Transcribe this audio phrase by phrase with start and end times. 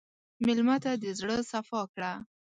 [0.45, 2.11] مېلمه ته د زړه صفا کړه.